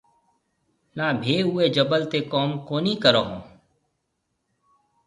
نا 0.97 1.07
مهيَ 1.19 1.37
اُوئي 1.47 1.65
جبل 1.75 2.01
تي 2.11 2.19
ڪوم 2.31 2.49
ڪونهي 2.67 2.93
ڪرون 3.03 3.27
هون۔ 3.31 3.41